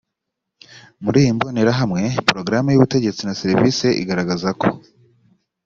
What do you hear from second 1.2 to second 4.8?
iyi mbonerahamwe porogaramu y ubutegetsi na serivisi igaragaza ko